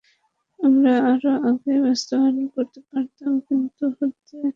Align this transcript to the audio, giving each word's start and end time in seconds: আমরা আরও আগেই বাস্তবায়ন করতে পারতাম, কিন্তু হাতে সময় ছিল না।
আমরা 0.59 0.93
আরও 1.11 1.31
আগেই 1.49 1.79
বাস্তবায়ন 1.85 2.37
করতে 2.55 2.79
পারতাম, 2.89 3.31
কিন্তু 3.47 3.83
হাতে 3.89 4.05
সময় 4.09 4.19
ছিল 4.27 4.37
না। 4.37 4.49